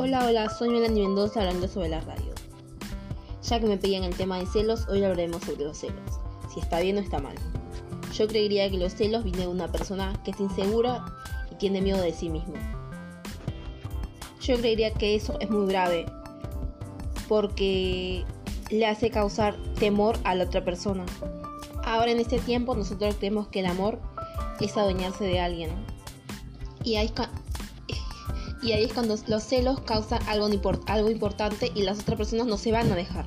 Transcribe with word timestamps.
Hola, 0.00 0.26
hola, 0.26 0.48
soy 0.48 0.68
Melanie 0.68 1.02
Mendoza 1.02 1.40
hablando 1.40 1.66
sobre 1.66 1.88
la 1.88 2.00
radio. 2.02 2.32
Ya 3.42 3.58
que 3.58 3.66
me 3.66 3.76
pedían 3.78 4.04
el 4.04 4.14
tema 4.14 4.38
de 4.38 4.46
celos, 4.46 4.86
hoy 4.88 5.02
hablaremos 5.02 5.42
sobre 5.42 5.64
los 5.64 5.76
celos. 5.76 6.20
Si 6.54 6.60
está 6.60 6.78
bien 6.78 6.98
o 6.98 7.00
está 7.00 7.18
mal. 7.18 7.34
Yo 8.14 8.28
creería 8.28 8.70
que 8.70 8.78
los 8.78 8.94
celos 8.94 9.24
vienen 9.24 9.40
de 9.40 9.48
una 9.48 9.72
persona 9.72 10.12
que 10.24 10.30
es 10.30 10.38
insegura 10.38 11.04
y 11.50 11.56
tiene 11.56 11.82
miedo 11.82 12.00
de 12.00 12.12
sí 12.12 12.30
mismo. 12.30 12.54
Yo 14.40 14.56
creería 14.58 14.94
que 14.94 15.16
eso 15.16 15.36
es 15.40 15.50
muy 15.50 15.66
grave 15.66 16.06
porque 17.28 18.24
le 18.70 18.86
hace 18.86 19.10
causar 19.10 19.56
temor 19.80 20.16
a 20.22 20.36
la 20.36 20.44
otra 20.44 20.64
persona. 20.64 21.06
Ahora 21.82 22.12
en 22.12 22.20
este 22.20 22.38
tiempo 22.38 22.76
nosotros 22.76 23.16
creemos 23.16 23.48
que 23.48 23.60
el 23.60 23.66
amor 23.66 23.98
es 24.60 24.76
adueñarse 24.76 25.24
de 25.24 25.40
alguien. 25.40 25.70
Y 26.84 26.94
ahí, 26.94 27.12
y 28.62 28.72
ahí 28.72 28.84
es 28.84 28.92
cuando 28.92 29.16
los 29.26 29.42
celos 29.42 29.80
causan 29.80 30.20
algo, 30.28 30.48
algo 30.86 31.10
importante 31.10 31.70
y 31.74 31.82
las 31.82 32.00
otras 32.00 32.18
personas 32.18 32.46
no 32.46 32.56
se 32.56 32.72
van 32.72 32.90
a 32.90 32.96
dejar. 32.96 33.24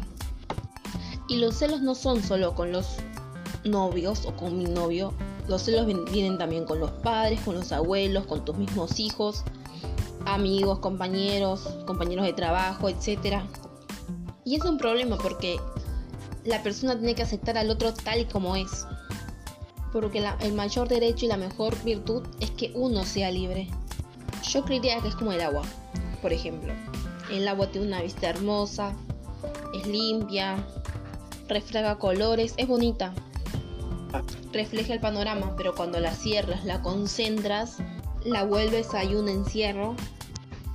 Y 1.27 1.37
los 1.37 1.55
celos 1.55 1.81
no 1.81 1.95
son 1.95 2.21
solo 2.21 2.53
con 2.55 2.71
los 2.71 2.97
novios 3.63 4.25
o 4.25 4.35
con 4.35 4.57
mi 4.57 4.65
novio. 4.65 5.13
Los 5.47 5.63
celos 5.63 5.85
vienen 6.11 6.37
también 6.37 6.65
con 6.65 6.79
los 6.79 6.91
padres, 6.91 7.39
con 7.41 7.55
los 7.55 7.71
abuelos, 7.71 8.25
con 8.25 8.43
tus 8.43 8.57
mismos 8.57 8.99
hijos, 8.99 9.43
amigos, 10.25 10.79
compañeros, 10.79 11.69
compañeros 11.85 12.25
de 12.25 12.33
trabajo, 12.33 12.89
etc. 12.89 13.41
Y 14.43 14.55
es 14.55 14.65
un 14.65 14.77
problema 14.77 15.17
porque 15.17 15.57
la 16.43 16.61
persona 16.63 16.95
tiene 16.97 17.15
que 17.15 17.23
aceptar 17.23 17.57
al 17.57 17.69
otro 17.69 17.93
tal 17.93 18.19
y 18.19 18.25
como 18.25 18.55
es. 18.55 18.85
Porque 19.93 20.25
el 20.41 20.53
mayor 20.53 20.87
derecho 20.87 21.25
y 21.25 21.29
la 21.29 21.37
mejor 21.37 21.81
virtud 21.83 22.23
es 22.39 22.51
que 22.51 22.71
uno 22.75 23.05
sea 23.05 23.31
libre. 23.31 23.69
Yo 24.43 24.63
creería 24.63 24.99
que 24.99 25.07
es 25.07 25.15
como 25.15 25.31
el 25.31 25.41
agua, 25.41 25.63
por 26.21 26.33
ejemplo. 26.33 26.73
El 27.31 27.47
agua 27.47 27.67
tiene 27.67 27.87
una 27.87 28.01
vista 28.01 28.29
hermosa, 28.29 28.93
es 29.73 29.87
limpia, 29.87 30.57
refleja 31.47 31.97
colores, 31.97 32.53
es 32.57 32.67
bonita. 32.67 33.13
Refleja 34.51 34.93
el 34.93 34.99
panorama, 34.99 35.55
pero 35.55 35.73
cuando 35.73 35.99
la 35.99 36.13
cierras, 36.13 36.65
la 36.65 36.81
concentras, 36.81 37.77
la 38.25 38.43
vuelves 38.43 38.93
a 38.93 39.03
un 39.03 39.29
encierro, 39.29 39.95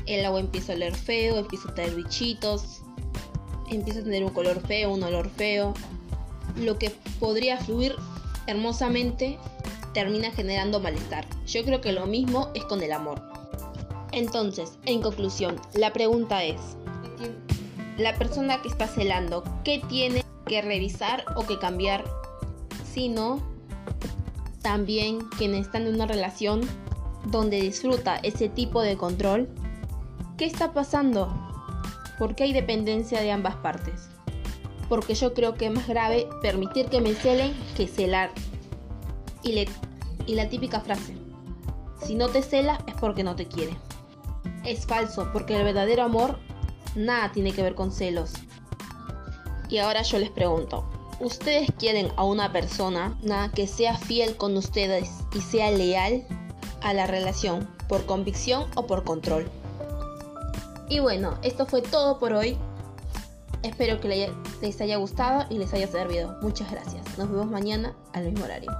el 0.07 0.25
agua 0.25 0.41
empieza 0.41 0.73
a 0.73 0.77
oler 0.77 0.95
feo, 0.95 1.37
empieza 1.37 1.71
a 1.71 1.75
tener 1.75 1.95
bichitos, 1.95 2.83
empieza 3.71 4.01
a 4.01 4.05
tener 4.05 4.25
un 4.25 4.31
color 4.31 4.61
feo, 4.67 4.93
un 4.93 5.03
olor 5.03 5.29
feo. 5.29 5.75
Lo 6.57 6.79
que 6.79 6.91
podría 7.21 7.59
fluir 7.59 7.95
hermosamente 8.47 9.39
termina 9.93 10.31
generando 10.31 10.81
malestar. 10.81 11.27
Yo 11.47 11.65
creo 11.65 11.81
que 11.81 11.93
lo 11.93 12.07
mismo 12.07 12.51
es 12.55 12.65
con 12.65 12.83
el 12.83 12.93
amor. 12.93 13.36
Entonces, 14.17 14.79
en 14.87 15.03
conclusión, 15.03 15.61
la 15.75 15.93
pregunta 15.93 16.43
es, 16.43 16.59
la 17.99 18.15
persona 18.15 18.63
que 18.63 18.69
está 18.69 18.87
celando, 18.87 19.45
¿qué 19.63 19.83
tiene 19.91 20.25
que 20.47 20.63
revisar 20.63 21.23
o 21.37 21.47
que 21.47 21.59
cambiar? 21.59 22.03
Si 22.91 23.11
no, 23.11 23.43
también 24.63 25.19
quienes 25.37 25.67
están 25.67 25.87
en 25.87 25.97
una 25.97 26.07
relación 26.07 26.63
donde 27.27 27.61
disfruta 27.61 28.17
ese 28.23 28.49
tipo 28.49 28.81
de 28.81 28.97
control, 28.97 29.51
¿qué 30.39 30.47
está 30.47 30.73
pasando? 30.73 31.29
¿Por 32.19 32.35
qué 32.35 32.45
hay 32.45 32.55
dependencia 32.55 33.21
de 33.21 33.33
ambas 33.33 33.57
partes? 33.57 34.09
Porque 34.89 35.15
yo 35.15 35.35
creo 35.35 35.57
que 35.57 35.67
es 35.67 35.73
más 35.73 35.89
grave 35.89 36.27
permitir 36.41 36.87
que 36.87 37.03
me 37.03 37.13
celen 37.13 37.53
que 37.77 37.87
celar. 37.87 38.31
Y, 39.43 39.67
y 40.27 40.35
la 40.37 40.49
típica 40.49 40.81
frase, 40.81 41.15
si 42.03 42.15
no 42.15 42.29
te 42.29 42.41
cela 42.41 42.83
es 42.87 42.95
porque 42.95 43.23
no 43.23 43.37
te 43.37 43.45
quiere. 43.45 43.77
Es 44.67 44.85
falso, 44.85 45.31
porque 45.33 45.57
el 45.57 45.63
verdadero 45.63 46.03
amor 46.03 46.39
nada 46.97 47.31
tiene 47.31 47.53
que 47.53 47.63
ver 47.63 47.77
con 47.77 47.93
celos. 47.93 48.33
Y 49.69 49.79
ahora 49.79 50.03
yo 50.03 50.19
les 50.19 50.31
pregunto, 50.31 50.85
¿ustedes 51.21 51.71
quieren 51.79 52.11
a 52.17 52.25
una 52.25 52.53
persona 52.53 53.17
que 53.55 53.69
sea 53.69 53.97
fiel 53.97 54.37
con 54.37 54.57
ustedes 54.57 55.11
y 55.35 55.41
sea 55.41 55.71
leal 55.71 56.27
a 56.83 56.93
la 56.95 57.07
relación 57.07 57.69
por 57.89 58.07
convicción 58.07 58.67
o 58.75 58.87
por 58.87 59.05
control? 59.05 59.49
Y 60.89 60.99
bueno, 60.99 61.39
esto 61.43 61.67
fue 61.67 61.83
todo 61.83 62.19
por 62.19 62.33
hoy. 62.33 62.59
Espero 63.63 64.01
que 64.01 64.33
les 64.61 64.81
haya 64.81 64.97
gustado 64.97 65.47
y 65.49 65.59
les 65.59 65.73
haya 65.75 65.89
servido. 65.89 66.37
Muchas 66.43 66.71
gracias. 66.71 67.05
Nos 67.19 67.31
vemos 67.31 67.47
mañana 67.47 67.95
al 68.13 68.25
mismo 68.25 68.45
horario. 68.45 68.71